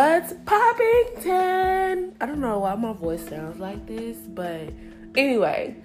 [0.00, 2.14] What's Poppington?
[2.22, 4.70] I don't know why my voice sounds like this, but
[5.14, 5.76] anyway,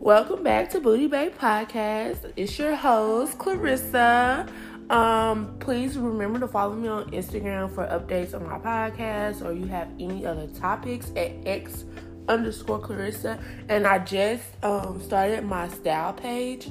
[0.00, 2.32] welcome back to Booty Bay Podcast.
[2.34, 4.48] It's your host, Clarissa.
[4.90, 9.66] Um, please remember to follow me on Instagram for updates on my podcast or you
[9.66, 11.84] have any other topics at X
[12.28, 13.38] underscore Clarissa.
[13.68, 16.68] And I just um started my style page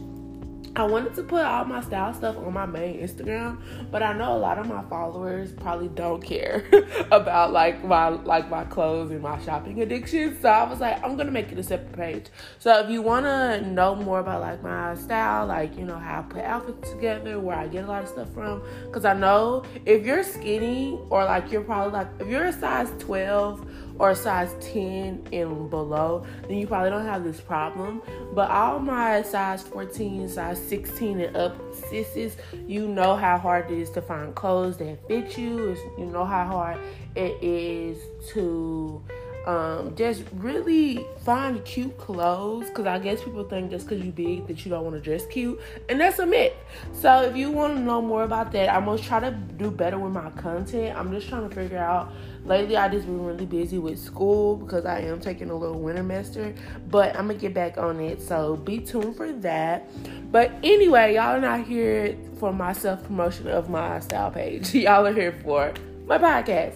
[0.76, 4.36] I wanted to put all my style stuff on my main Instagram, but I know
[4.36, 6.64] a lot of my followers probably don't care
[7.12, 10.40] about like my like my clothes and my shopping addiction.
[10.42, 12.26] So I was like, I'm gonna make it a separate page.
[12.60, 16.22] So if you wanna know more about like my style, like you know how I
[16.24, 20.06] put outfits together, where I get a lot of stuff from, because I know if
[20.06, 23.69] you're skinny or like you're probably like if you're a size 12
[24.00, 28.02] or size 10 and below, then you probably don't have this problem.
[28.34, 31.58] But all my size 14, size 16 and up
[31.90, 35.76] sisters, you know how hard it is to find clothes that fit you.
[35.98, 36.80] You know how hard
[37.16, 37.98] it is
[38.30, 39.04] to
[39.46, 44.48] um, just really find cute clothes because I guess people think just because you big
[44.48, 46.54] that you don't want to dress cute, and that's a myth.
[46.94, 49.98] So if you want to know more about that, I'm gonna try to do better
[49.98, 50.98] with my content.
[50.98, 52.12] I'm just trying to figure out.
[52.46, 56.02] Lately, I just been really busy with school because I am taking a little winter
[56.02, 56.54] semester,
[56.90, 58.22] but I'm gonna get back on it.
[58.22, 59.90] So be tuned for that.
[60.32, 64.74] But anyway, y'all are not here for my self promotion of my style page.
[64.74, 65.74] y'all are here for
[66.08, 66.74] my podcast.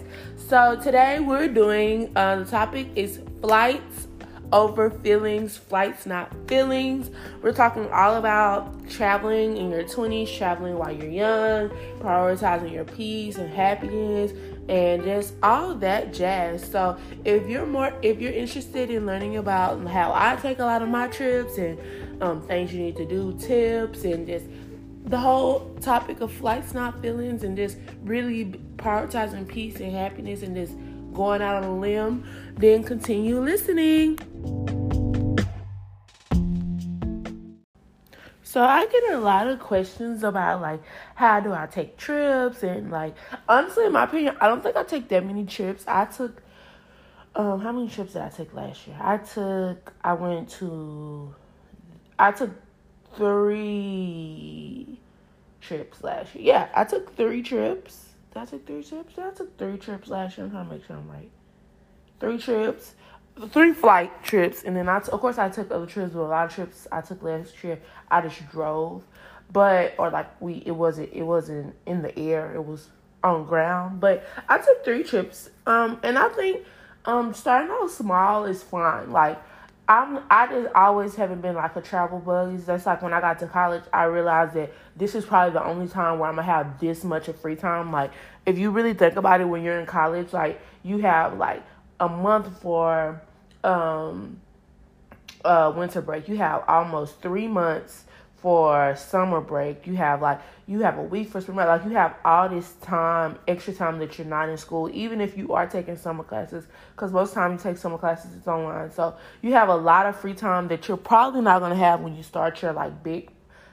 [0.47, 4.07] So today we're doing uh, the topic is flights
[4.53, 7.09] over feelings, flights not feelings.
[7.41, 11.69] We're talking all about traveling in your 20s, traveling while you're young,
[11.99, 14.31] prioritizing your peace and happiness,
[14.69, 16.63] and just all that jazz.
[16.63, 20.81] So if you're more if you're interested in learning about how I take a lot
[20.81, 21.77] of my trips and
[22.21, 24.45] um, things you need to do, tips and just
[25.05, 28.45] the whole topic of flights not feelings and just really
[28.77, 30.73] prioritizing peace and happiness and just
[31.13, 32.25] going out on a limb,
[32.57, 34.17] then continue listening.
[38.53, 40.79] So I get a lot of questions about like
[41.15, 43.15] how do I take trips and like
[43.49, 45.83] honestly in my opinion I don't think I take that many trips.
[45.87, 46.43] I took
[47.35, 48.95] um how many trips did I take last year?
[49.01, 51.33] I took I went to
[52.19, 52.51] I took
[53.15, 54.99] three
[55.59, 56.43] trips last year.
[56.43, 58.09] Yeah, I took three trips.
[58.35, 59.17] Did I three trips?
[59.17, 60.45] I took three trips last year.
[60.45, 61.31] I'm trying to make sure I'm right.
[62.19, 62.93] Three trips,
[63.49, 66.13] three flight trips, and then I, t- of course, I took other trips.
[66.13, 67.79] But a lot of trips I took last year,
[68.09, 69.03] I just drove,
[69.51, 72.53] but or like we, it wasn't, it wasn't in the air.
[72.55, 72.89] It was
[73.23, 73.99] on ground.
[73.99, 75.49] But I took three trips.
[75.65, 76.65] Um, and I think,
[77.05, 79.11] um, starting out small is fine.
[79.11, 79.41] Like
[79.87, 82.55] I'm I just always haven't been like a travel buddy.
[82.55, 85.89] That's like when I got to college, I realized that this is probably the only
[85.89, 87.91] time where I'm gonna have this much of free time.
[87.91, 88.11] Like
[88.45, 91.63] if you really think about it, when you're in college, like you have like
[91.99, 93.21] a month for
[93.63, 94.39] um
[95.45, 96.27] uh winter break.
[96.27, 98.05] You have almost three months
[98.43, 99.87] for summer break.
[99.87, 101.65] You have like you have a week for break.
[101.65, 105.37] Like you have all this time, extra time that you're not in school, even if
[105.37, 106.65] you are taking summer classes.
[106.93, 108.91] Because most time you take summer classes, it's online.
[108.91, 112.17] So you have a lot of free time that you're probably not gonna have when
[112.17, 113.31] you start your like big,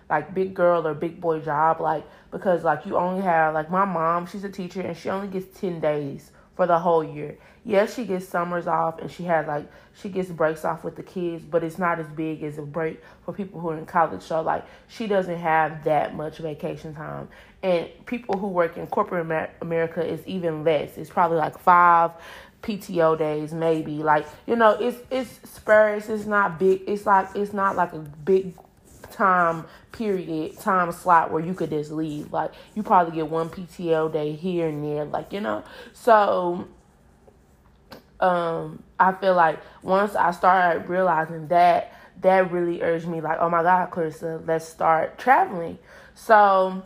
[0.09, 1.81] like big girl or big boy job.
[1.81, 5.27] Like because like you only have like my mom, she's a teacher and she only
[5.27, 6.31] gets ten days
[6.61, 7.39] for the whole year.
[7.65, 11.03] Yes, she gets summers off and she has like she gets breaks off with the
[11.03, 14.21] kids, but it's not as big as a break for people who are in college.
[14.21, 17.29] So like she doesn't have that much vacation time.
[17.63, 20.99] And people who work in corporate America is even less.
[20.99, 22.11] It's probably like 5
[22.63, 24.03] PTO days maybe.
[24.03, 26.83] Like, you know, it's it's sparse, it's not big.
[26.87, 28.53] It's like it's not like a big
[29.21, 32.33] time period time slot where you could just leave.
[32.33, 35.63] Like you probably get one pto day here and there like you know?
[35.93, 36.67] So
[38.21, 43.49] um i feel like once i started realizing that that really urged me like oh
[43.49, 45.79] my god clarissa let's start traveling.
[46.15, 46.83] So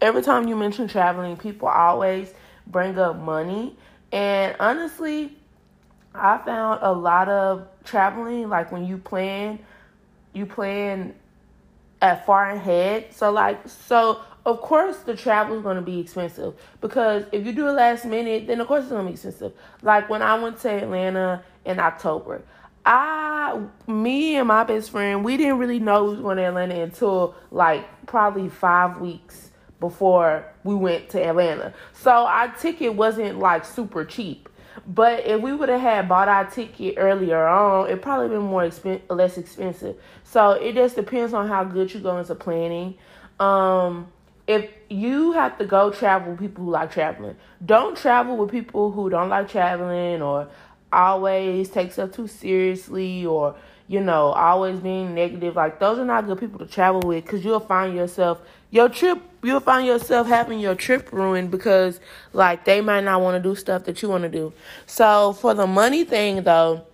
[0.00, 2.32] every time you mention traveling people always
[2.66, 3.76] bring up money.
[4.12, 5.36] And honestly
[6.14, 9.58] i found a lot of traveling like when you plan
[10.32, 11.14] you plan
[12.04, 13.06] at far ahead.
[13.14, 17.52] So like so of course the travel is going to be expensive because if you
[17.52, 19.52] do it last minute, then of course it's going to be expensive.
[19.80, 22.42] Like when I went to Atlanta in October,
[22.84, 26.82] I me and my best friend, we didn't really know we was going to Atlanta
[26.82, 31.72] until like probably 5 weeks before we went to Atlanta.
[31.94, 34.50] So our ticket wasn't like super cheap.
[34.86, 38.62] But if we would have had bought our ticket earlier on, it probably been more
[38.62, 39.96] expen- less expensive.
[40.24, 42.96] So it just depends on how good you go into planning.
[43.40, 44.08] Um,
[44.46, 48.90] if you have to go travel with people who like traveling, don't travel with people
[48.90, 50.48] who don't like traveling or
[50.92, 53.56] always take stuff too seriously or
[53.88, 55.56] you know always being negative.
[55.56, 58.40] Like those are not good people to travel with because you'll find yourself
[58.70, 59.20] your trip.
[59.42, 62.00] You'll find yourself having your trip ruined because
[62.32, 64.52] like they might not want to do stuff that you want to do.
[64.86, 66.86] So for the money thing though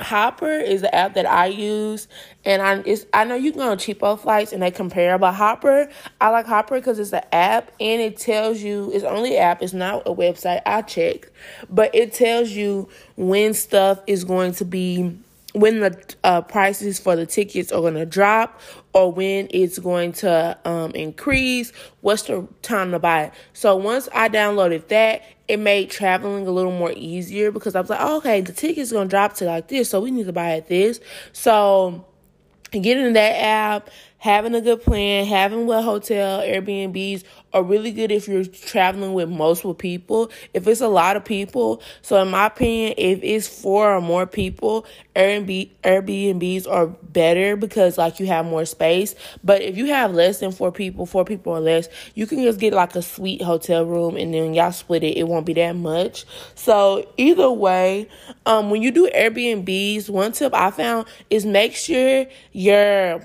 [0.00, 2.08] Hopper is the app that I use,
[2.46, 5.32] and I it's I know you can go on cheapo flights and they compare, but
[5.32, 5.90] Hopper
[6.20, 9.74] I like Hopper because it's an app and it tells you it's only app, it's
[9.74, 10.62] not a website.
[10.64, 11.30] I checked,
[11.68, 15.18] but it tells you when stuff is going to be
[15.52, 18.60] when the uh, prices for the tickets are going to drop
[18.94, 23.32] or when it's going to um, increase, what's the time to buy it.
[23.52, 27.90] So once I downloaded that, it made traveling a little more easier because I was
[27.90, 30.32] like, oh, okay, the ticket's going to drop to like this, so we need to
[30.32, 31.00] buy it this.
[31.32, 32.06] So
[32.70, 33.90] getting that app,
[34.22, 39.28] having a good plan, having a hotel, Airbnbs are really good if you're traveling with
[39.28, 40.30] multiple people.
[40.54, 44.28] If it's a lot of people, so in my opinion, if it's four or more
[44.28, 44.86] people,
[45.16, 49.16] Airbnb Airbnbs are better because like you have more space.
[49.42, 52.60] But if you have less than four people, four people or less, you can just
[52.60, 55.16] get like a suite hotel room and then y'all split it.
[55.16, 56.26] It won't be that much.
[56.54, 58.08] So either way,
[58.46, 63.20] um, when you do Airbnbs, one tip I found is make sure your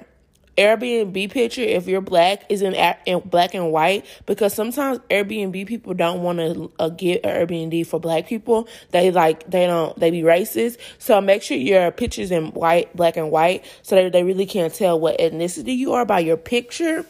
[0.57, 2.73] Airbnb picture, if you're black, is in,
[3.05, 7.85] in black and white because sometimes Airbnb people don't want to uh, get an Airbnb
[7.85, 8.67] for black people.
[8.91, 10.77] They like they don't they be racist.
[10.97, 14.73] So make sure your picture's in white, black and white, so that they really can't
[14.73, 17.05] tell what ethnicity you are by your picture.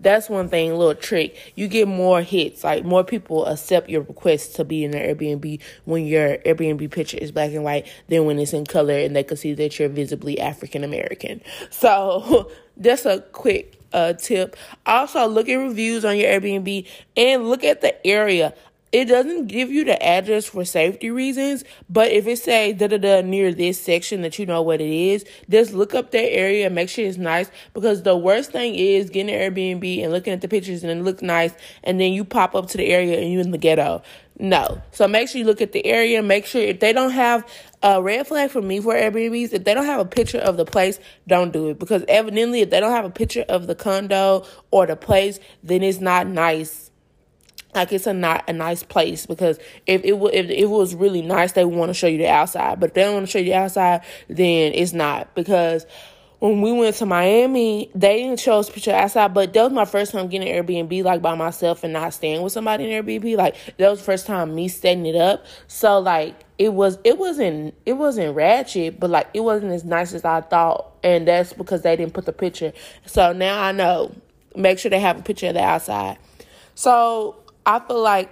[0.00, 1.52] That's one thing, little trick.
[1.54, 5.60] You get more hits, like more people accept your request to be in the Airbnb
[5.84, 9.22] when your Airbnb picture is black and white than when it's in color and they
[9.22, 11.42] can see that you're visibly African American.
[11.70, 12.50] So
[12.80, 14.56] Just a quick uh, tip.
[14.86, 16.86] Also, look at reviews on your Airbnb
[17.16, 18.54] and look at the area.
[18.92, 22.98] It doesn't give you the address for safety reasons, but if it say da da
[22.98, 26.66] da near this section that you know what it is, just look up that area
[26.66, 27.48] and make sure it's nice.
[27.72, 31.04] Because the worst thing is getting an Airbnb and looking at the pictures and it
[31.04, 31.52] looks nice,
[31.84, 34.02] and then you pop up to the area and you're in the ghetto.
[34.40, 34.82] No.
[34.90, 36.20] So make sure you look at the area.
[36.22, 37.46] Make sure if they don't have
[37.82, 40.64] a red flag for me for Airbnbs, if they don't have a picture of the
[40.64, 40.98] place,
[41.28, 41.78] don't do it.
[41.78, 45.82] Because evidently, if they don't have a picture of the condo or the place, then
[45.82, 46.89] it's not nice.
[47.74, 51.52] Like it's a not a nice place because if it if, it was really nice,
[51.52, 52.80] they want to show you the outside.
[52.80, 55.86] But if they don't want to show you the outside, then it's not because
[56.40, 59.84] when we went to Miami, they didn't show us picture outside, but that was my
[59.84, 63.36] first time getting an Airbnb like by myself and not staying with somebody in Airbnb.
[63.36, 65.44] Like that was the first time me setting it up.
[65.68, 70.14] So like it was it wasn't it wasn't ratchet, but like it wasn't as nice
[70.14, 70.96] as I thought.
[71.02, 72.72] And that's because they didn't put the picture.
[73.06, 74.14] So now I know.
[74.56, 76.18] Make sure they have a picture of the outside.
[76.74, 77.36] So
[77.66, 78.30] I feel like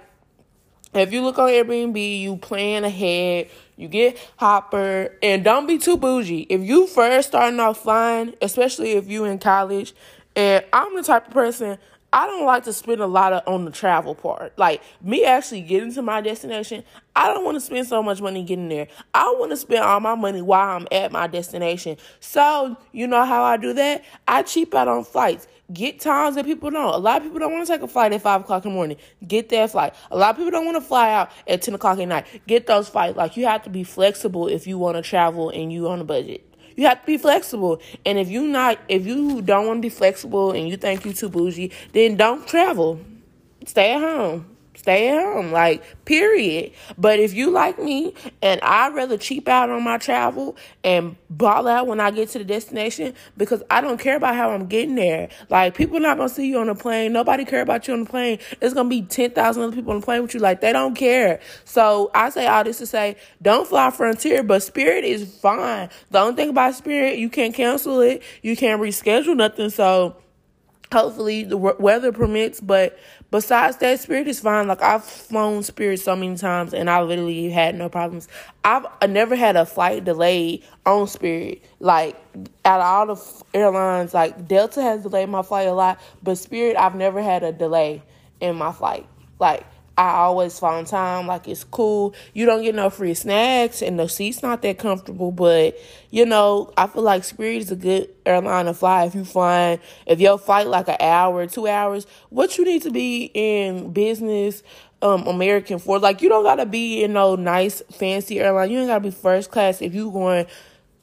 [0.93, 5.97] if you look on Airbnb, you plan ahead, you get Hopper, and don't be too
[5.97, 6.47] bougie.
[6.49, 9.93] If you first starting off flying, especially if you in college,
[10.35, 11.77] and I'm the type of person
[12.11, 14.57] I don't like to spend a lot of on the travel part.
[14.57, 16.83] Like me actually getting to my destination,
[17.15, 18.87] I don't want to spend so much money getting there.
[19.13, 21.97] I want to spend all my money while I'm at my destination.
[22.19, 24.03] So, you know how I do that?
[24.27, 25.47] I cheap out on flights.
[25.71, 26.95] Get times that people don't.
[26.95, 28.75] A lot of people don't want to take a flight at 5 o'clock in the
[28.75, 28.97] morning.
[29.27, 29.93] Get that flight.
[30.09, 32.25] A lot of people don't want to fly out at 10 o'clock at night.
[32.47, 33.17] Get those flights.
[33.17, 36.03] Like, you have to be flexible if you want to travel and you on a
[36.03, 36.48] budget.
[36.79, 37.81] You have to be flexible.
[38.05, 41.11] And if you not if you don't want to be flexible and you think you
[41.11, 43.01] too bougie, then don't travel.
[43.65, 44.45] Stay at home
[44.79, 46.71] stay at home, like, period.
[46.97, 51.67] But if you like me and I'd rather cheap out on my travel and ball
[51.67, 54.95] out when I get to the destination because I don't care about how I'm getting
[54.95, 55.29] there.
[55.49, 57.13] Like, people not gonna see you on the plane.
[57.13, 58.39] Nobody care about you on the plane.
[58.61, 60.39] It's gonna be 10,000 other people on the plane with you.
[60.39, 61.39] Like, they don't care.
[61.65, 65.89] So I say all this to say, don't fly Frontier, but Spirit is fine.
[66.11, 68.23] The only thing about Spirit, you can't cancel it.
[68.41, 69.69] You can't reschedule nothing.
[69.69, 70.15] So,
[70.91, 72.97] hopefully the weather permits but
[73.31, 74.67] besides that spirit is fine.
[74.67, 78.27] Like i've flown spirit so many times and i literally had no problems.
[78.63, 81.63] I've never had a flight delayed on spirit.
[81.79, 82.15] Like
[82.65, 86.77] out of all the airlines like delta has delayed my flight a lot but spirit
[86.77, 88.01] i've never had a delay
[88.41, 89.05] in my flight.
[89.39, 89.65] Like
[89.99, 91.27] I always find time.
[91.27, 92.15] Like it's cool.
[92.33, 95.77] You don't get no free snacks and the seat's not that comfortable, but
[96.09, 99.81] you know, I feel like Spirit is a good airline to fly if you flying
[100.05, 104.63] if your flight like an hour, two hours, what you need to be in business
[105.01, 105.99] um American for.
[105.99, 108.71] Like you don't gotta be in no nice fancy airline.
[108.71, 110.45] You ain't gotta be first class if you going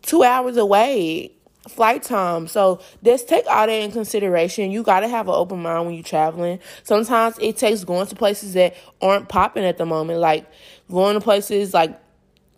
[0.01, 1.36] two hours away
[1.69, 2.47] flight time.
[2.47, 4.71] So just take all that in consideration.
[4.71, 6.61] You got to have an open mind when you're traveling.
[6.83, 10.47] Sometimes it takes going to places that aren't popping at the moment, like
[10.91, 12.01] going to places like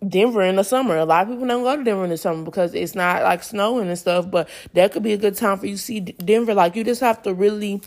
[0.07, 0.95] Denver in the summer.
[0.97, 3.43] A lot of people don't go to Denver in the summer because it's not like
[3.43, 6.53] snowing and stuff, but that could be a good time for you to see Denver.
[6.53, 7.81] Like you just have to really,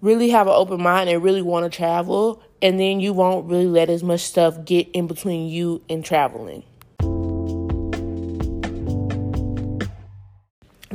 [0.00, 3.66] really have an open mind and really want to travel, and then you won't really
[3.66, 6.62] let as much stuff get in between you and traveling.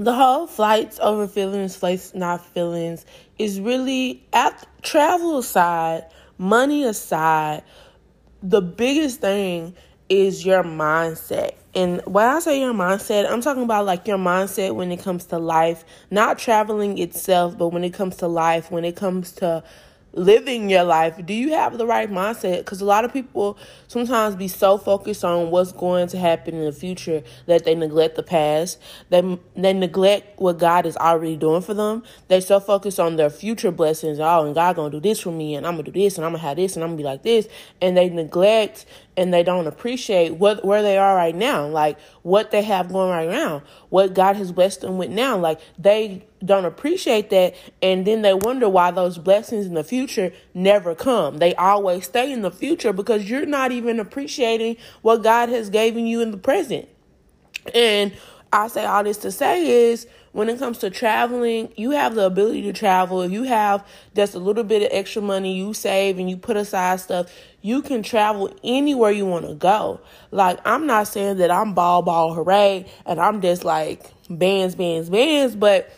[0.03, 3.05] The whole flights over feelings, flights not feelings
[3.37, 6.05] is really at travel aside,
[6.37, 7.63] money aside,
[8.41, 9.75] the biggest thing
[10.09, 11.55] is your mindset.
[11.75, 15.25] And when I say your mindset, I'm talking about like your mindset when it comes
[15.25, 19.63] to life, not traveling itself, but when it comes to life, when it comes to
[20.13, 22.59] living your life do you have the right mindset?
[22.59, 26.65] Because a lot of people sometimes be so focused on what's going to happen in
[26.65, 28.79] the future that they neglect the past.
[29.09, 32.03] They, they neglect what god is already doing for them.
[32.27, 34.19] They so focused on their future blessings.
[34.19, 36.33] Oh and god gonna do this for me and i'm gonna do this and i'm
[36.33, 37.47] gonna have this and i'm gonna be like this.
[37.81, 42.51] And they neglect and they don't appreciate what where they are right now, like what
[42.51, 45.37] they have going right now, what God has blessed them with now.
[45.37, 50.33] Like they don't appreciate that, and then they wonder why those blessings in the future
[50.53, 51.37] never come.
[51.37, 56.07] They always stay in the future because you're not even appreciating what God has given
[56.07, 56.87] you in the present.
[57.73, 58.13] And
[58.51, 62.25] I say all this to say is when it comes to traveling, you have the
[62.25, 63.21] ability to travel.
[63.21, 66.57] If you have just a little bit of extra money you save and you put
[66.57, 70.01] aside stuff, you can travel anywhere you want to go.
[70.31, 75.09] Like, I'm not saying that I'm ball, ball, hooray, and I'm just like bands, bands,
[75.09, 75.89] bands, but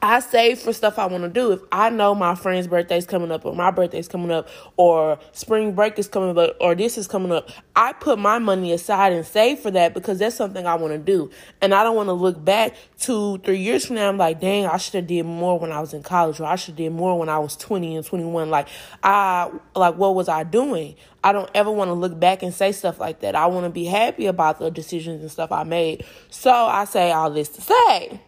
[0.00, 1.52] I save for stuff I want to do.
[1.52, 5.72] If I know my friend's birthday's coming up, or my birthday's coming up, or spring
[5.72, 9.26] break is coming up, or this is coming up, I put my money aside and
[9.26, 11.30] save for that because that's something I want to do.
[11.60, 14.08] And I don't want to look back two, three years from now.
[14.08, 16.54] I'm like, dang, I should have did more when I was in college, or I
[16.56, 18.50] should have did more when I was 20 and 21.
[18.50, 18.68] Like,
[19.02, 20.94] I like, what was I doing?
[21.24, 23.34] I don't ever want to look back and say stuff like that.
[23.34, 26.04] I want to be happy about the decisions and stuff I made.
[26.30, 28.20] So I say all this to say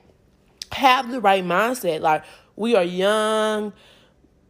[0.73, 2.01] have the right mindset.
[2.01, 2.25] Like
[2.57, 3.73] we are young,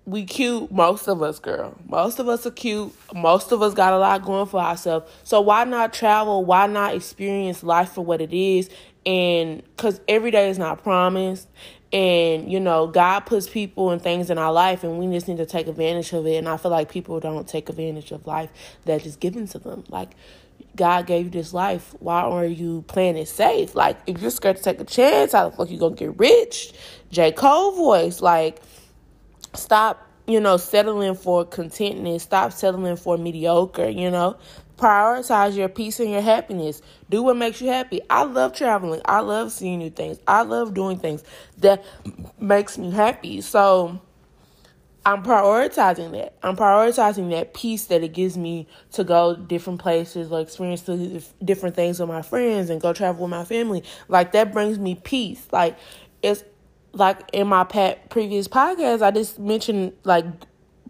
[0.07, 1.77] we cute, most of us, girl.
[1.89, 2.93] Most of us are cute.
[3.15, 5.11] Most of us got a lot going for ourselves.
[5.25, 6.45] So why not travel?
[6.45, 8.71] Why not experience life for what it is?
[9.07, 11.49] And because every day is not promised.
[11.93, 15.39] And, you know, God puts people and things in our life, and we just need
[15.39, 16.37] to take advantage of it.
[16.37, 18.49] And I feel like people don't take advantage of life
[18.85, 19.83] that is given to them.
[19.89, 20.11] Like,
[20.81, 21.95] God gave you this life.
[21.99, 23.75] Why aren't you playing it safe?
[23.75, 26.73] Like, if you're scared to take a chance, how the fuck you gonna get rich?
[27.11, 27.33] J.
[27.33, 28.23] Cole voice.
[28.23, 28.63] Like,
[29.53, 32.23] stop, you know, settling for contentness.
[32.23, 34.39] Stop settling for mediocre, you know?
[34.79, 36.81] Prioritize your peace and your happiness.
[37.11, 38.01] Do what makes you happy.
[38.09, 39.03] I love traveling.
[39.05, 40.19] I love seeing new things.
[40.27, 41.23] I love doing things
[41.59, 41.85] that
[42.41, 43.43] makes me happy.
[43.43, 44.01] So,
[45.05, 46.35] I'm prioritizing that.
[46.43, 50.83] I'm prioritizing that peace that it gives me to go different places, like experience
[51.43, 53.83] different things with my friends and go travel with my family.
[54.09, 55.47] Like that brings me peace.
[55.53, 55.79] Like
[56.23, 56.45] it's
[56.93, 60.27] like in my past previous podcast, I just mentioned like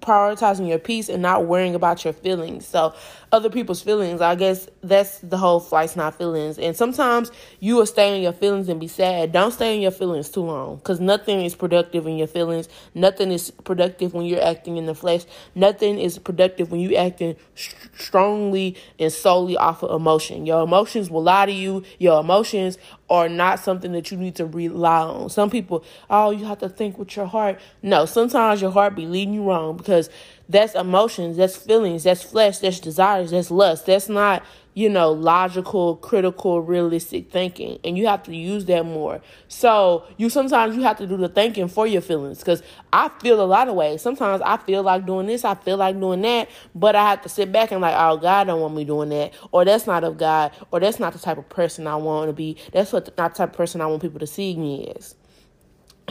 [0.01, 2.67] prioritizing your peace and not worrying about your feelings.
[2.67, 2.95] So,
[3.33, 6.59] other people's feelings, I guess that's the whole flight's not feelings.
[6.59, 7.31] And sometimes
[7.61, 9.31] you will stay in your feelings and be sad.
[9.31, 12.69] Don't stay in your feelings too long because nothing is productive in your feelings.
[12.95, 15.25] Nothing is productive when you're acting in the flesh.
[15.55, 20.45] Nothing is productive when you acting strongly and solely off of emotion.
[20.45, 21.85] Your emotions will lie to you.
[21.99, 22.79] Your emotions
[23.11, 25.29] are not something that you need to rely on.
[25.29, 27.59] Some people, oh, you have to think with your heart.
[27.83, 30.09] No, sometimes your heart be leading you wrong because
[30.49, 33.87] that's emotions, that's feelings, that's flesh, that's desires, that's lust.
[33.87, 37.79] That's not, you know, logical, critical, realistic thinking.
[37.83, 39.21] And you have to use that more.
[39.49, 42.43] So you sometimes you have to do the thinking for your feelings.
[42.43, 42.63] Cause
[42.93, 44.01] I feel a lot of ways.
[44.01, 47.29] Sometimes I feel like doing this, I feel like doing that, but I have to
[47.29, 49.35] sit back and like, oh God don't want me doing that.
[49.51, 52.33] Or that's not of God, or that's not the type of person I want to
[52.33, 52.57] be.
[52.73, 55.15] That's what not the type of person I want people to see me as.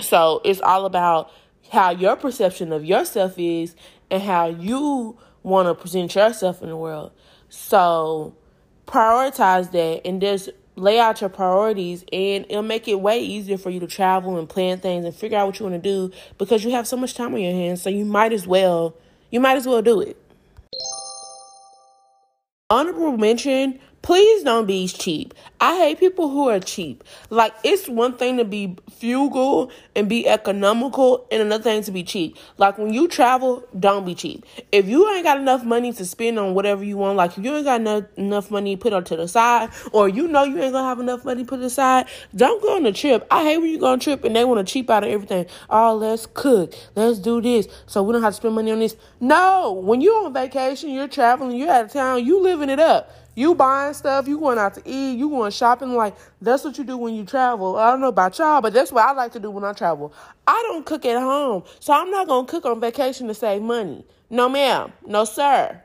[0.02, 1.32] So it's all about
[1.72, 3.76] how your perception of yourself is
[4.10, 7.12] and how you want to present yourself in the world.
[7.50, 8.36] So
[8.90, 13.70] prioritize that and just lay out your priorities and it'll make it way easier for
[13.70, 16.64] you to travel and plan things and figure out what you want to do because
[16.64, 18.96] you have so much time on your hands so you might as well
[19.30, 20.18] you might as well do it.
[22.72, 25.34] Honorable mention please don't be cheap.
[25.62, 27.04] I hate people who are cheap.
[27.30, 32.04] Like it's one thing to be frugal and be economical and another thing to be
[32.04, 32.38] cheap.
[32.58, 34.46] Like when you travel, don't be cheap.
[34.72, 37.56] If you ain't got enough money to spend on whatever you want, like if you
[37.56, 40.74] ain't got enough, enough money put on to the side, or you know you ain't
[40.74, 43.28] gonna have enough money put aside, don't go on a trip.
[43.30, 45.10] I hate when you go on a trip and they want to cheap out of
[45.10, 45.46] everything.
[45.70, 46.74] Oh, let's cook.
[46.96, 47.68] Let's do this.
[47.86, 48.96] So we don't have to spend money on this.
[49.20, 53.12] No, when you're on vacation, you're traveling, you're out of town, you living it up.
[53.40, 55.96] You buying stuff, you going out to eat, you going shopping.
[55.96, 57.78] Like that's what you do when you travel.
[57.78, 60.14] I don't know about y'all, but that's what I like to do when I travel.
[60.46, 64.06] I don't cook at home, so I'm not gonna cook on vacation to save money.
[64.30, 64.92] No, ma'am.
[65.08, 65.82] No, sir.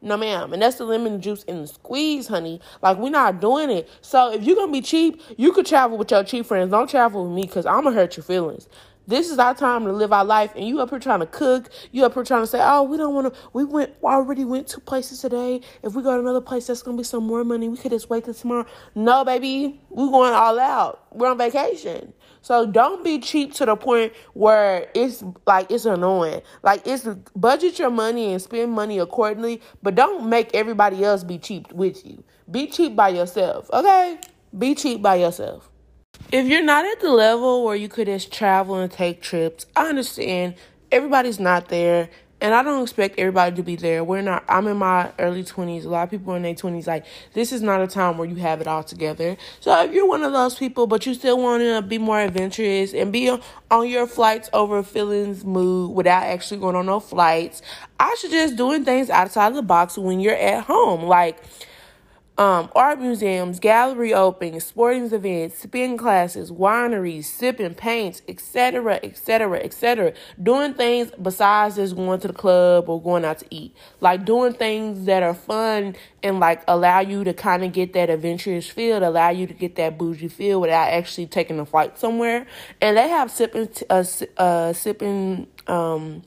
[0.00, 0.52] No, ma'am.
[0.52, 2.60] And that's the lemon juice in the squeeze, honey.
[2.82, 3.88] Like, we're not doing it.
[4.00, 6.72] So, if you're going to be cheap, you could travel with your cheap friends.
[6.72, 8.68] Don't travel with me because I'm going to hurt your feelings.
[9.06, 11.70] This is our time to live our life, and you up here trying to cook.
[11.90, 13.40] You up here trying to say, "Oh, we don't want to.
[13.52, 15.60] We went already went two places today.
[15.82, 17.68] If we go to another place, that's gonna be some more money.
[17.68, 21.00] We could just wait till tomorrow." No, baby, we're going all out.
[21.10, 26.42] We're on vacation, so don't be cheap to the point where it's like it's annoying.
[26.62, 27.04] Like it's
[27.34, 32.06] budget your money and spend money accordingly, but don't make everybody else be cheap with
[32.06, 32.22] you.
[32.48, 34.18] Be cheap by yourself, okay?
[34.56, 35.71] Be cheap by yourself.
[36.32, 39.90] If you're not at the level where you could just travel and take trips, I
[39.90, 40.54] understand
[40.90, 42.08] everybody's not there.
[42.40, 44.02] And I don't expect everybody to be there.
[44.02, 44.42] We're not.
[44.48, 45.84] I'm in my early 20s.
[45.84, 47.04] A lot of people in their 20s, like,
[47.34, 49.36] this is not a time where you have it all together.
[49.60, 52.94] So if you're one of those people, but you still want to be more adventurous
[52.94, 53.38] and be
[53.70, 57.60] on your flights over feelings mood without actually going on no flights,
[58.00, 61.02] I suggest doing things outside of the box when you're at home.
[61.02, 61.40] Like,
[62.38, 70.14] um, art museums, gallery openings, sporting events, spin classes, wineries, sipping paints, etc., etc., etc.
[70.42, 73.76] Doing things besides just going to the club or going out to eat.
[74.00, 78.08] Like doing things that are fun and like allow you to kind of get that
[78.08, 82.46] adventurous feel, allow you to get that bougie feel without actually taking a flight somewhere.
[82.80, 84.04] And they have sipping, uh,
[84.38, 86.22] uh sipping, um,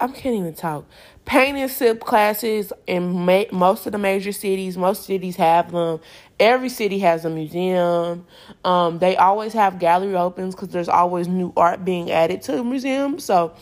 [0.00, 0.86] I can't even talk.
[1.26, 4.78] Paint and sip classes in ma- most of the major cities.
[4.78, 6.00] Most cities have them.
[6.40, 8.26] Every city has a museum.
[8.64, 12.64] Um, they always have gallery opens because there's always new art being added to the
[12.64, 13.20] museum.
[13.20, 13.54] So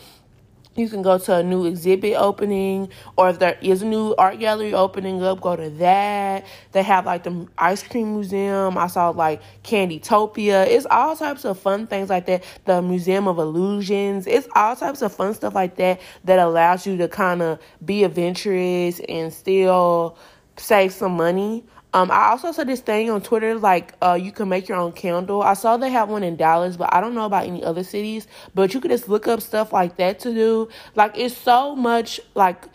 [0.79, 4.39] you can go to a new exhibit opening, or if there is a new art
[4.39, 6.45] gallery opening up, go to that.
[6.71, 8.77] They have like the ice cream museum.
[8.77, 10.67] I saw like Candytopia.
[10.67, 12.43] It's all types of fun things like that.
[12.65, 14.25] The Museum of Illusions.
[14.27, 18.03] It's all types of fun stuff like that that allows you to kind of be
[18.03, 20.17] adventurous and still
[20.57, 21.65] save some money.
[21.93, 24.91] Um, I also saw this thing on Twitter like uh, you can make your own
[24.91, 25.41] candle.
[25.41, 28.27] I saw they have one in Dallas, but I don't know about any other cities.
[28.53, 30.69] But you could just look up stuff like that to do.
[30.95, 32.65] Like it's so much like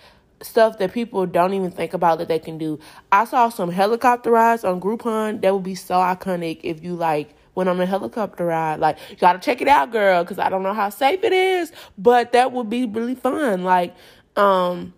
[0.43, 2.79] stuff that people don't even think about that they can do.
[3.13, 7.35] I saw some helicopter rides on Groupon that would be so iconic if you like
[7.55, 8.81] went on a helicopter ride.
[8.81, 11.73] Like you gotta check it out, girl, because I don't know how safe it is,
[11.97, 13.63] but that would be really fun.
[13.63, 13.95] Like
[14.37, 14.93] um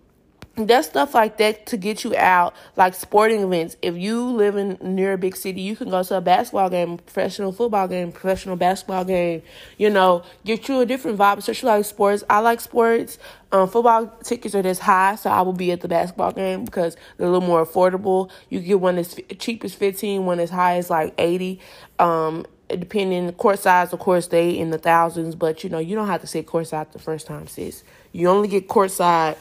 [0.56, 3.76] that's stuff like that to get you out, like sporting events.
[3.82, 6.96] If you live in near a big city, you can go to a basketball game,
[6.96, 9.42] professional football game, professional basketball game.
[9.76, 11.38] You know, get you a different vibe.
[11.38, 12.24] Especially like sports.
[12.30, 13.18] I like sports.
[13.52, 16.96] Um, football tickets are this high, so I will be at the basketball game because
[17.16, 18.30] they're a little more affordable.
[18.48, 21.60] You get one that's cheap as fifteen, one as high as like eighty.
[21.98, 26.08] Um, depending court size, of course, they in the thousands, but you know you don't
[26.08, 27.84] have to sit court side the first time, sis.
[28.12, 29.36] You only get court side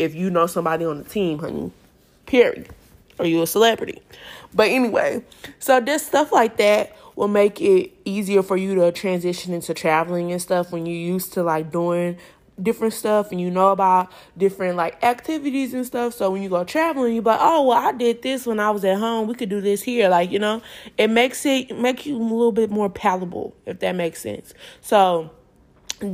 [0.00, 1.70] if you know somebody on the team, honey.
[2.26, 2.68] Period.
[3.18, 4.00] Or you a celebrity.
[4.54, 5.22] But anyway,
[5.58, 10.32] so this stuff like that will make it easier for you to transition into traveling
[10.32, 12.16] and stuff when you're used to like doing
[12.62, 16.14] different stuff and you know about different like activities and stuff.
[16.14, 18.84] So when you go traveling, you're like, oh well, I did this when I was
[18.84, 19.28] at home.
[19.28, 20.08] We could do this here.
[20.08, 20.62] Like you know,
[20.96, 24.54] it makes it make you a little bit more palatable if that makes sense.
[24.80, 25.30] So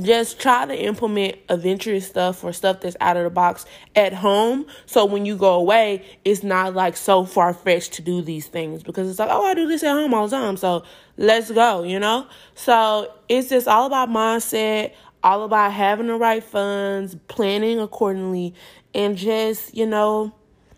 [0.01, 4.65] just try to implement adventurous stuff or stuff that's out of the box at home.
[4.85, 8.83] So when you go away, it's not like so far fetched to do these things
[8.83, 10.57] because it's like, oh, I do this at home all the time.
[10.57, 10.83] So
[11.17, 12.27] let's go, you know?
[12.55, 18.53] So it's just all about mindset, all about having the right funds, planning accordingly,
[18.93, 20.33] and just, you know,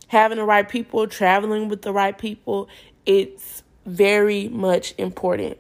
[0.08, 2.70] having the right people, traveling with the right people.
[3.06, 5.58] It's very much important.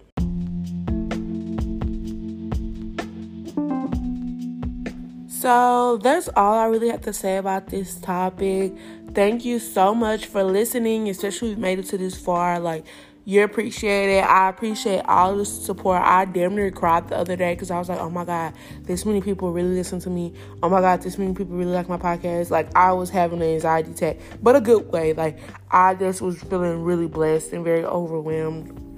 [5.49, 8.71] So that's all I really have to say about this topic.
[9.15, 12.59] Thank you so much for listening, especially if you made it to this far.
[12.59, 12.85] Like,
[13.29, 14.23] You're appreciated.
[14.23, 16.01] I appreciate all the support.
[16.01, 19.05] I damn near cried the other day because I was like, oh my God, this
[19.05, 20.33] many people really listen to me.
[20.63, 22.49] Oh my God, this many people really like my podcast.
[22.49, 25.13] Like, I was having an anxiety attack, but a good way.
[25.13, 25.37] Like,
[25.69, 28.88] I just was feeling really blessed and very overwhelmed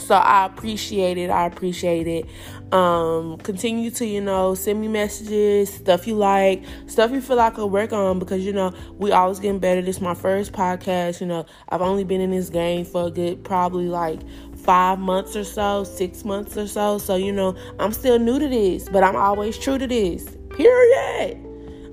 [0.00, 1.30] so I appreciate it.
[1.30, 2.26] I appreciate it.
[2.72, 7.52] Um, continue to, you know, send me messages, stuff you like, stuff you feel like
[7.52, 9.82] I could work on because, you know, we always getting better.
[9.82, 11.20] This is my first podcast.
[11.20, 14.20] You know, I've only been in this game for a good probably like
[14.56, 16.98] five months or so, six months or so.
[16.98, 20.36] So, you know, I'm still new to this, but I'm always true to this.
[20.50, 21.49] Period.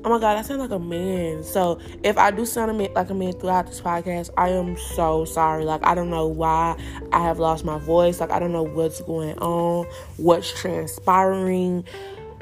[0.08, 1.44] Oh my God, I sound like a man.
[1.44, 4.78] So if I do sound a man, like a man throughout this podcast, I am
[4.96, 5.66] so sorry.
[5.66, 8.22] Like, I don't know why I have lost my voice.
[8.22, 11.84] Like, I don't know what's going on, what's transpiring.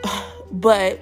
[0.52, 1.00] But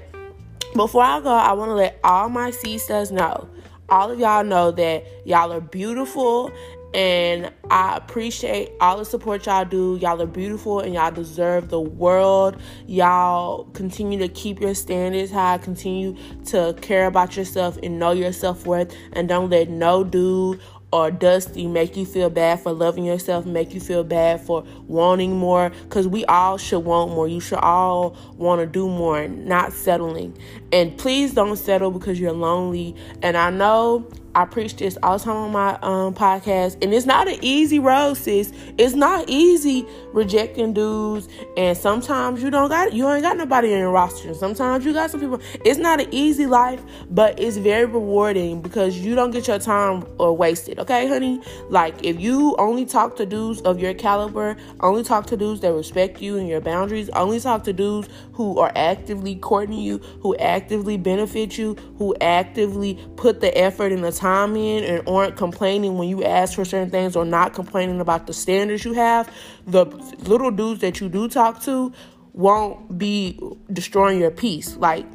[0.73, 3.49] before I go, I want to let all my sisters know
[3.89, 6.51] all of y'all know that y'all are beautiful
[6.93, 9.97] and I appreciate all the support y'all do.
[10.01, 12.61] Y'all are beautiful and y'all deserve the world.
[12.85, 18.31] Y'all continue to keep your standards high, continue to care about yourself and know your
[18.31, 20.61] self worth, and don't let no dude
[20.93, 25.35] or dusty make you feel bad for loving yourself, make you feel bad for wanting
[25.35, 25.71] more.
[25.85, 27.27] Because we all should want more.
[27.27, 30.37] You should all want to do more, not settling.
[30.71, 32.95] And please don't settle because you're lonely.
[33.23, 37.05] And I know I preach this all the time on my um, podcast, and it's
[37.05, 38.51] not an easy road, sis.
[38.79, 43.79] It's not easy rejecting dudes, and sometimes you don't got you ain't got nobody in
[43.79, 44.33] your roster.
[44.33, 45.39] Sometimes you got some people.
[45.63, 50.05] It's not an easy life, but it's very rewarding because you don't get your time
[50.17, 50.79] or wasted.
[50.79, 51.41] Okay, honey.
[51.69, 55.73] Like if you only talk to dudes of your caliber, only talk to dudes that
[55.73, 60.35] respect you and your boundaries, only talk to dudes who are actively courting you, who
[60.37, 66.07] actively benefit you, who actively put the effort and the in and aren't complaining when
[66.07, 69.31] you ask for certain things or not complaining about the standards you have,
[69.67, 69.85] the
[70.27, 71.91] little dudes that you do talk to
[72.33, 73.39] won't be
[73.71, 74.75] destroying your peace.
[74.77, 75.05] Like,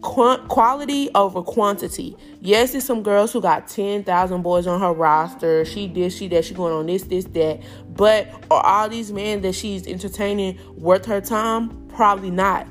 [0.00, 2.16] quality over quantity.
[2.40, 5.64] Yes, there's some girls who got 10,000 boys on her roster.
[5.64, 7.60] She did, she that, she going on this, this, that.
[7.88, 11.88] But are all these men that she's entertaining worth her time?
[11.88, 12.66] Probably not.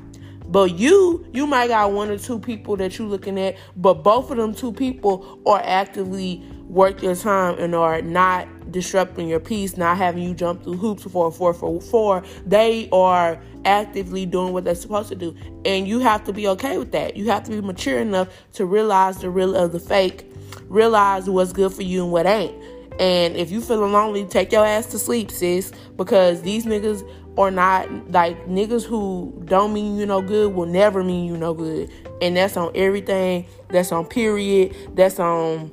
[0.48, 4.30] But you, you might got one or two people that you looking at, but both
[4.30, 9.76] of them two people are actively worth your time and are not disrupting your peace,
[9.76, 12.22] not having you jump through hoops for a four for four.
[12.46, 15.34] They are actively doing what they're supposed to do.
[15.64, 17.16] And you have to be okay with that.
[17.16, 20.30] You have to be mature enough to realize the real of the fake,
[20.68, 22.54] realize what's good for you and what ain't.
[22.98, 27.08] And if you feeling lonely, take your ass to sleep, sis, because these niggas
[27.38, 31.54] or not like niggas who don't mean you no good will never mean you no
[31.54, 31.88] good.
[32.20, 33.46] And that's on everything.
[33.68, 34.74] That's on period.
[34.96, 35.70] That's on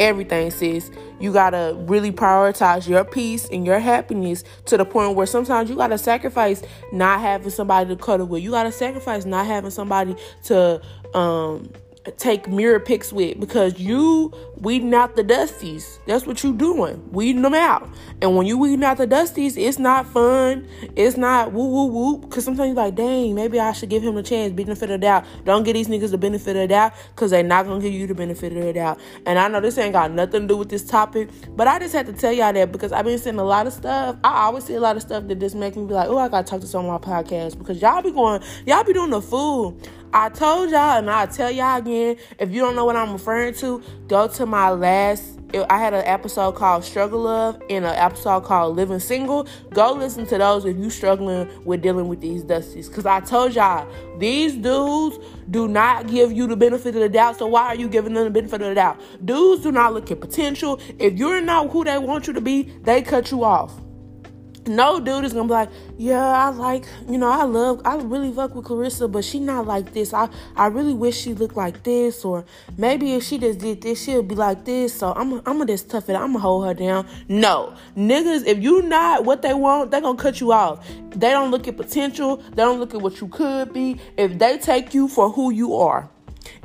[0.00, 0.90] everything sis.
[1.20, 5.76] You gotta really prioritize your peace and your happiness to the point where sometimes you
[5.76, 6.60] gotta sacrifice
[6.92, 8.42] not having somebody to cuddle with.
[8.42, 10.82] You gotta sacrifice not having somebody to
[11.14, 11.70] um
[12.16, 15.98] take mirror pics with because you weeding out the dusties.
[16.06, 17.88] That's what you doing, weeding them out.
[18.20, 20.68] And when you weeding out the dusties, it's not fun.
[20.96, 22.18] It's not woo woo woo.
[22.18, 24.98] Because sometimes you're like, dang, maybe I should give him a chance, benefit of the
[24.98, 25.24] doubt.
[25.44, 28.06] Don't give these niggas the benefit of the doubt because they're not gonna give you
[28.06, 29.00] the benefit of the doubt.
[29.26, 31.94] And I know this ain't got nothing to do with this topic, but I just
[31.94, 34.16] had to tell y'all that because I've been seeing a lot of stuff.
[34.22, 36.28] I always see a lot of stuff that just make me be like, oh, I
[36.28, 39.22] gotta talk to someone on my podcast because y'all be going, y'all be doing the
[39.22, 39.78] fool.
[40.12, 42.16] I told y'all, and I'll tell y'all again.
[42.38, 45.38] If you don't know what I'm referring to, go to my last.
[45.68, 49.48] I had an episode called Struggle Love and an episode called Living Single.
[49.70, 52.88] Go listen to those if you struggling with dealing with these dusties.
[52.88, 55.18] Because I told y'all, these dudes
[55.50, 57.38] do not give you the benefit of the doubt.
[57.38, 59.00] So why are you giving them the benefit of the doubt?
[59.24, 60.78] Dudes do not look at potential.
[60.98, 63.72] If you're not who they want you to be, they cut you off
[64.66, 68.32] no dude is gonna be like, yeah, I like, you know, I love, I really
[68.32, 70.12] fuck with Clarissa, but she not like this.
[70.12, 72.44] I, I really wish she looked like this, or
[72.76, 74.94] maybe if she just did this, she'll be like this.
[74.94, 76.14] So I'm, I'm gonna just tough it.
[76.14, 77.06] I'm gonna hold her down.
[77.28, 80.86] No, niggas, if you not what they want, they gonna cut you off.
[81.10, 82.36] They don't look at potential.
[82.36, 83.98] They don't look at what you could be.
[84.16, 86.08] If they take you for who you are.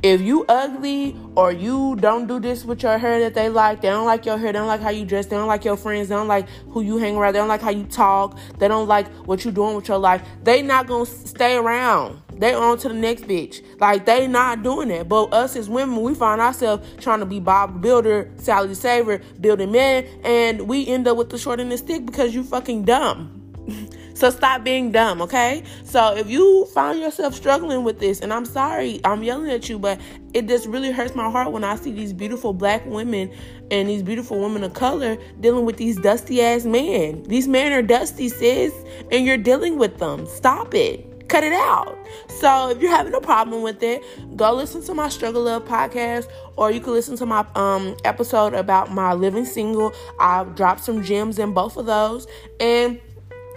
[0.02, 3.88] If you ugly or you don't do this with your hair that they like, they
[3.88, 6.08] don't like your hair, they don't like how you dress, they don't like your friends,
[6.08, 8.88] they don't like who you hang around, they don't like how you talk, they don't
[8.88, 12.22] like what you're doing with your life, they not gonna stay around.
[12.38, 13.62] They on to the next bitch.
[13.80, 15.08] Like they not doing that.
[15.08, 19.72] But us as women, we find ourselves trying to be Bob Builder, Sally Saver, building
[19.72, 22.84] men, and we end up with the short end of the stick because you fucking
[22.84, 23.42] dumb.
[24.16, 25.62] So stop being dumb, okay?
[25.84, 29.78] So if you find yourself struggling with this, and I'm sorry, I'm yelling at you,
[29.78, 30.00] but
[30.32, 33.30] it just really hurts my heart when I see these beautiful black women
[33.70, 37.24] and these beautiful women of color dealing with these dusty ass men.
[37.24, 38.72] These men are dusty, sis,
[39.12, 40.26] and you're dealing with them.
[40.26, 41.98] Stop it cut it out.
[42.28, 44.04] So if you're having a problem with it,
[44.36, 48.54] go listen to my Struggle Love podcast, or you can listen to my um, episode
[48.54, 49.92] about my living single.
[50.20, 52.28] I've dropped some gems in both of those,
[52.60, 53.00] and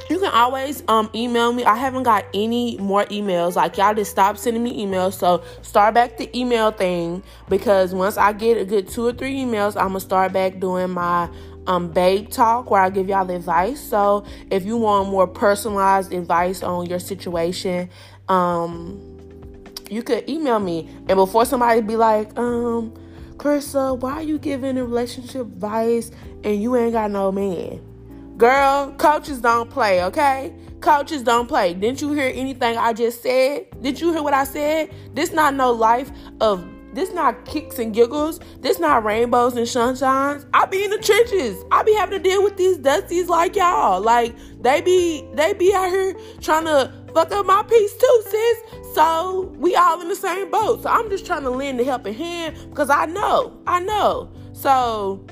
[0.10, 1.64] you can always um, email me.
[1.64, 3.56] I haven't got any more emails.
[3.56, 5.14] Like y'all just stop sending me emails.
[5.14, 9.36] So start back the email thing because once I get a good two or three
[9.36, 11.30] emails, I'm gonna start back doing my
[11.68, 13.80] um, babe talk where I give y'all advice.
[13.80, 17.90] So if you want more personalized advice on your situation,
[18.28, 19.00] um,
[19.92, 20.90] you could email me.
[21.08, 22.94] And before somebody be like, um,
[23.38, 26.12] Clarissa, why are you giving a relationship advice
[26.44, 27.89] and you ain't got no man?
[28.40, 30.56] Girl, coaches don't play, okay?
[30.80, 31.74] Coaches don't play.
[31.74, 33.66] Didn't you hear anything I just said?
[33.82, 34.94] Did you hear what I said?
[35.14, 38.40] This not no life of this not kicks and giggles.
[38.62, 40.48] This not rainbows and sunshines.
[40.54, 41.62] I be in the trenches.
[41.70, 44.00] I be having to deal with these dusties like y'all.
[44.00, 48.58] Like they be they be out here trying to fuck up my peace too, sis.
[48.96, 50.84] So we all in the same boat.
[50.84, 54.32] So I'm just trying to lend a helping hand because I know, I know.
[54.54, 55.28] So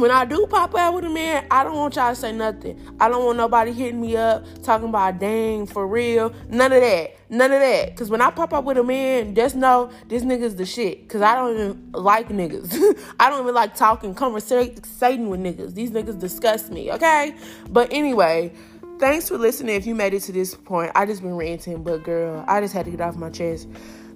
[0.00, 2.80] when I do pop out with a man, I don't want y'all to say nothing.
[3.00, 6.32] I don't want nobody hitting me up talking about dang for real.
[6.48, 7.16] None of that.
[7.30, 7.96] None of that.
[7.96, 11.08] Cause when I pop up with a man, just know this nigga's the shit.
[11.08, 12.72] Cause I don't even like niggas.
[13.20, 15.74] I don't even like talking, conversating with niggas.
[15.74, 17.34] These niggas disgust me, okay?
[17.68, 18.52] But anyway,
[18.98, 19.74] thanks for listening.
[19.74, 22.72] If you made it to this point, I just been ranting, but girl, I just
[22.72, 23.68] had to get off my chest.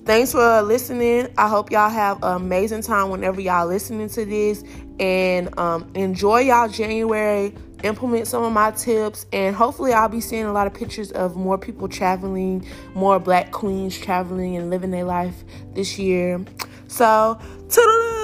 [0.05, 1.29] Thanks for listening.
[1.39, 4.65] I hope y'all have an amazing time whenever y'all listening to this
[4.99, 7.55] and um, enjoy y'all January.
[7.83, 11.35] Implement some of my tips, and hopefully, I'll be seeing a lot of pictures of
[11.35, 15.43] more people traveling, more black queens traveling and living their life
[15.75, 16.45] this year.
[16.87, 18.22] So, toodaloo!